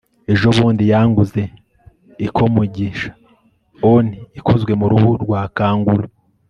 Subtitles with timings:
[0.33, 1.41] ejobundi yanguze
[2.25, 6.05] ikomugishaoni ikozwe mu ruhu rwa kanguru